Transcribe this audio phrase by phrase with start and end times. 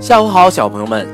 [0.00, 1.06] 下午好，小朋友们。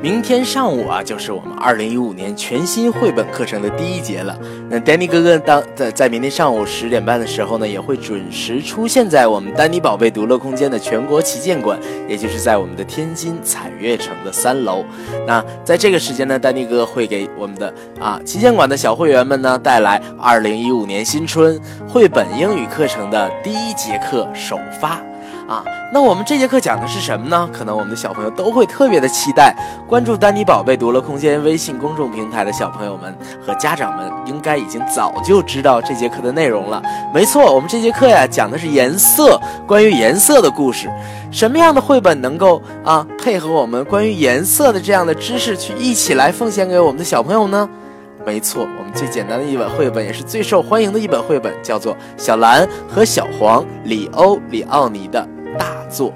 [0.00, 4.36] 明天上午啊，就是我们二零一五年全新绘本课程的第一节了。
[4.68, 11.78] 那丹尼哥哥当在在明天上午十点半的时候呢，也会准时出现在我们丹尼宝贝读乐空间的全国旗舰馆，
[12.08, 14.84] 也就是在我们的天津彩悦城的三楼。
[15.24, 25.00] 那在这个时间呢，丹尼哥哥会给我们的啊旗舰馆的小会员们呢带来二零一五年新春绘本英语课程的第一节课首发。
[25.48, 27.48] 啊，那我们这节课讲的是什么呢？
[27.52, 29.54] 可能我们的小朋友都会特别的期待。
[29.86, 36.82] 关注丹尼宝贝读乐空间微信公众平台的小朋友们和家长们，应该已经早就知道这节课的内容了。
[37.12, 40.90] 没错，我们这节课呀讲的是颜色，关于颜色的故事。
[41.30, 47.68] 什么样的绘本能够啊配合我们关于颜色的这样的知识去一起来奉献给我们的小朋友呢？
[48.24, 55.26] 没错，我们最简单的一本绘本，也是最受欢迎的一本绘本，叫做《小蓝和小黄》，里欧里奥尼的。
[55.58, 56.12] 大作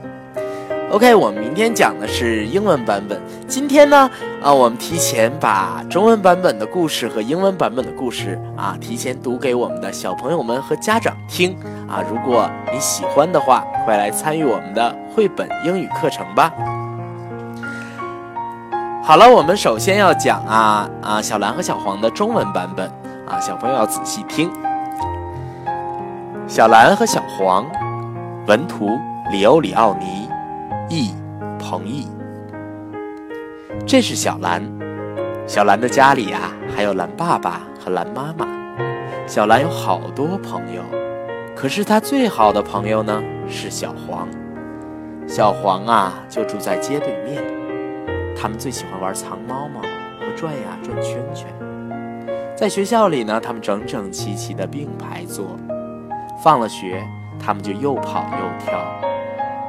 [0.91, 3.21] ，OK，我们明天讲的是英文版本。
[3.47, 4.11] 今天呢，
[4.43, 11.57] 啊，我们提前把中文版本的故事和英文版本的故事啊，提前读给我们的小朋友们和家长听
[11.89, 12.03] 啊。
[12.11, 16.53] 如果你喜欢的话，快来参与我们的绘本英语课程吧。
[19.03, 22.87] 好了，我们首先要讲啊啊，小蓝和小黄的中文版本
[23.29, 24.51] 啊，小朋友要仔细听。
[26.49, 27.65] 小蓝和小黄，
[28.47, 28.99] 文图。
[29.29, 30.29] 里欧里奥尼，
[30.89, 31.13] 译
[31.59, 32.07] 彭毅。
[33.85, 34.63] 这是小兰。
[35.49, 38.47] 小兰的家里呀，还有蓝爸爸和蓝妈妈。
[39.27, 40.81] 小兰有好多朋友，
[41.57, 44.29] 可是她最好的朋友呢是小黄。
[45.27, 47.43] 小黄啊，就住在街对面。
[48.41, 49.81] 他们最喜欢玩藏猫猫
[50.21, 51.49] 和转呀转圈圈。
[52.55, 55.57] 在学校里呢，他们整整齐齐的并排坐。
[56.45, 57.03] 放了学，
[57.45, 58.81] 他们就又跑又跳。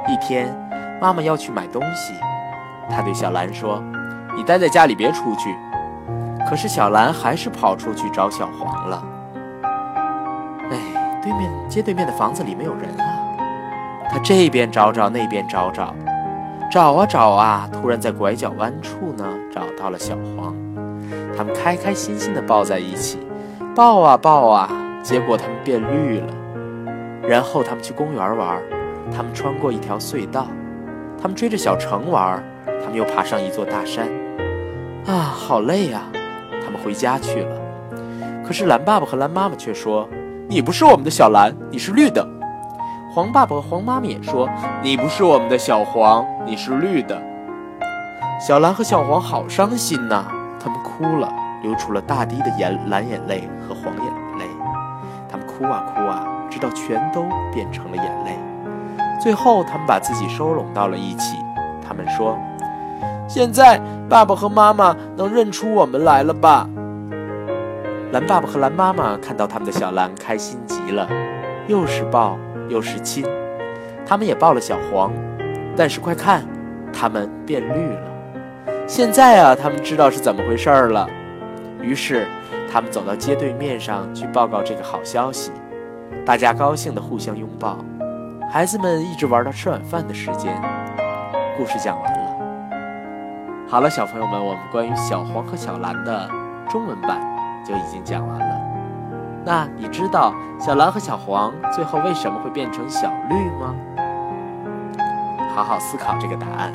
[0.07, 0.55] 一天，
[1.01, 2.13] 妈妈要去买东西，
[2.89, 3.83] 她对小兰说
[4.35, 5.55] ：“你待在家里，别出去。”
[6.49, 9.03] 可是小兰还是跑出去找小黄了。
[10.71, 13.03] 哎，对面街对面的房子里没有人啊！
[14.09, 15.93] 他这边找找，那边找找，
[16.71, 20.55] 找啊找啊，突然在拐角弯处呢找到了小黄。
[21.35, 23.19] 他们开开心心地抱在一起，
[23.75, 24.69] 抱啊抱啊，
[25.03, 26.33] 结果他们变绿了。
[27.27, 28.57] 然后他们去公园玩。
[29.15, 30.47] 他们穿过一条隧道，
[31.21, 34.07] 他们追着小城玩，他们又爬上一座大山，
[35.05, 36.03] 啊，好累呀！
[36.63, 37.55] 他们回家去了。
[38.45, 40.07] 可是蓝爸爸和蓝妈妈却说
[40.47, 42.25] ：“你不是我们的小蓝，你是绿的。”
[43.13, 44.47] 黄爸爸和黄妈妈也说
[44.83, 47.19] ：“你不是我们的小黄，你是绿的。”
[48.39, 50.25] 小蓝和小黄好伤心呐，
[50.59, 54.05] 他们哭了，流出了大滴的眼蓝眼泪和黄眼
[54.37, 54.45] 泪。
[55.29, 58.37] 他们哭啊哭啊，直到全都变成了眼泪。
[59.27, 61.35] 最后，他们把自己收拢到了一起。
[61.85, 62.39] 他们说
[63.27, 63.77] ：“现在，
[64.07, 66.65] 爸爸和妈妈能认出我们来了吧？”
[68.13, 71.05] 蓝爸爸和蓝妈妈看到他们的小蓝，开心极了，
[71.67, 72.37] 又是抱
[72.69, 73.25] 又是亲。
[74.05, 75.11] 他们也抱了小黄，
[75.75, 76.45] 但是快看，
[76.93, 78.01] 他们变绿了。
[78.87, 81.05] 现在啊，他们知道是怎么回事了。
[81.81, 82.25] 于是，
[82.71, 85.51] 他们走到街对面上去报告这个好消息。
[86.25, 87.77] 大家高兴地互相拥抱。
[88.49, 90.55] 孩子们一直玩到吃晚饭的时间。
[91.57, 92.17] 故事讲完了。
[93.67, 96.29] 好了，小朋友们，我们关于小黄和小蓝的
[96.69, 97.19] 中文版
[97.65, 98.61] 就已经讲完了。
[99.43, 103.75] 那你知道小蓝和小黄最后为什么会变成小绿吗？
[105.53, 106.71] 好好思考这个答案。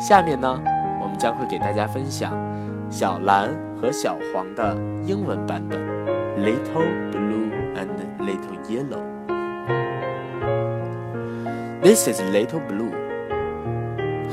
[0.00, 0.60] 下面呢，
[1.00, 2.32] 我们将会给大家分享
[2.90, 3.48] 小蓝
[3.80, 4.74] 和小黄的
[5.04, 5.78] 英文版本
[6.36, 7.88] ：Little Blue and
[8.18, 9.15] Little Yellow。
[11.86, 12.90] This is Little Blue.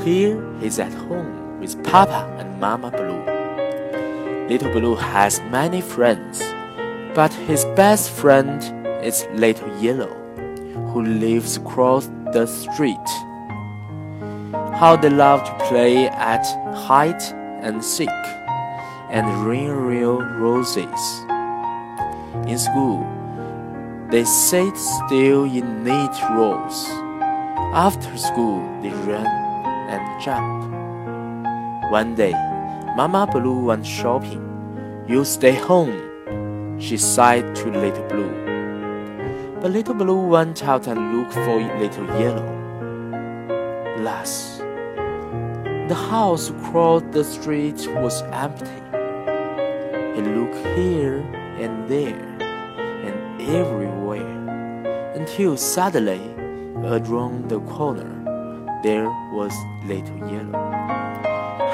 [0.04, 4.48] Here he's at home with Papa and Mama Blue.
[4.48, 6.42] Little Blue has many friends,
[7.14, 8.60] but his best friend
[9.06, 10.16] is Little Yellow,
[10.90, 13.10] who lives across the street.
[14.80, 16.44] How they love to play at
[16.74, 17.22] hide
[17.62, 18.10] and seek
[19.12, 21.02] and ring real roses.
[22.50, 23.06] In school,
[24.10, 27.13] they sit still in neat rows
[27.74, 29.26] after school, they ran
[29.90, 30.72] and jumped.
[31.92, 32.34] One day,
[32.96, 35.06] Mama Blue went shopping.
[35.08, 38.30] You stay home, she sighed to Little Blue.
[39.60, 42.46] But Little Blue went out and looked for Little Yellow.
[43.98, 44.60] Alas,
[45.88, 48.70] the house across the street was empty.
[50.14, 51.18] He looked here
[51.58, 56.43] and there and everywhere until suddenly
[56.86, 58.12] Around the corner,
[58.84, 59.54] there was
[59.86, 60.70] Little Yellow.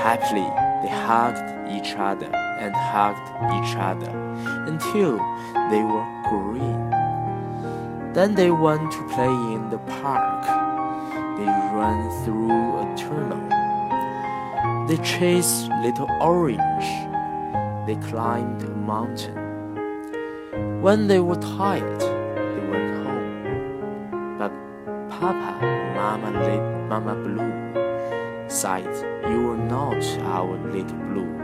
[0.03, 0.47] Happily,
[0.83, 3.27] they hugged each other and hugged
[3.57, 4.11] each other
[4.67, 5.17] until
[5.71, 6.91] they were green.
[8.13, 10.45] Then they went to play in the park.
[11.39, 13.47] They ran through a tunnel.
[14.87, 16.85] They chased Little Orange.
[17.87, 19.41] They climbed a mountain.
[20.83, 22.18] When they were tired,
[25.19, 25.59] Papa
[25.95, 26.31] Mama,
[26.87, 28.85] Mama Blue sighed,
[29.29, 31.35] You are not our little blue,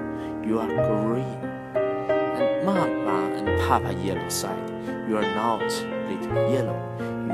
[0.47, 1.39] you are green.
[1.75, 4.69] And Mama and Papa Yellow sighed,
[5.09, 5.59] You are not
[6.07, 6.79] little yellow,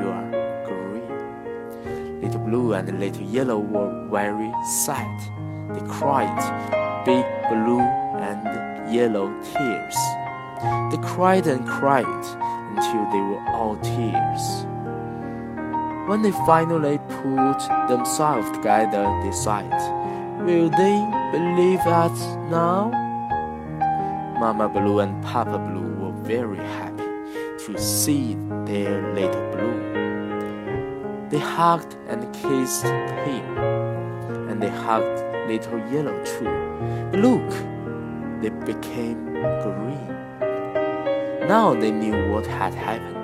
[0.02, 2.22] you are green.
[2.22, 4.52] Little blue and little yellow were very
[4.84, 5.20] sad.
[5.76, 7.82] They cried big blue
[8.18, 9.96] and yellow tears.
[10.90, 12.26] They cried and cried
[12.74, 14.66] until they were all tears.
[16.12, 19.72] When they finally put themselves together, they sighed,
[20.42, 20.98] Will they
[21.32, 22.20] believe us
[22.52, 22.92] now?
[24.38, 27.08] Mama Blue and Papa Blue were very happy
[27.64, 28.36] to see
[28.66, 31.30] their little blue.
[31.30, 33.58] They hugged and kissed him,
[34.50, 37.08] and they hugged little yellow too.
[37.10, 37.50] But look,
[38.42, 39.32] they became
[39.64, 40.10] green.
[41.48, 43.21] Now they knew what had happened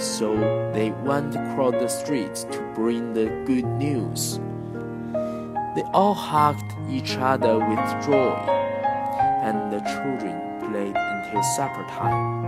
[0.00, 0.34] so
[0.72, 4.40] they went across the street to bring the good news.
[5.74, 8.34] They all hugged each other with joy,
[9.42, 12.42] and the children played until supper time.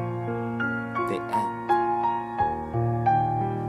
[1.08, 1.54] The end.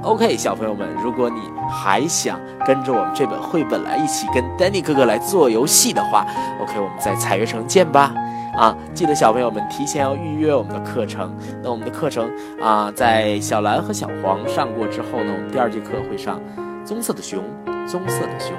[0.01, 6.25] OK，小朋友们，如果你还想跟着我们这本绘本来一起跟 Danny 哥哥来做游戏的话，
[6.61, 8.13] OK，我们在彩悦城见吧。
[8.56, 11.34] 啊，记得小朋友们提前要预约我们的课程。
[11.62, 12.30] 那我们的课程
[12.60, 16.40] 啊，在小蓝和小黄上过之后呢，我们第二节课会上
[16.84, 17.42] 棕色的熊，
[17.86, 18.52] 棕色的熊，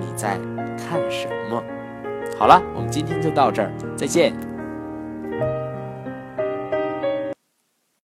[0.00, 0.38] 你在
[0.76, 1.62] 看什么？
[2.38, 4.47] 好了，我们今天就到这儿，再见。